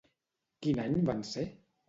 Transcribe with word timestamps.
Quin 0.65 0.81
any 0.85 0.97
van 1.11 1.23
ser? 1.35 1.47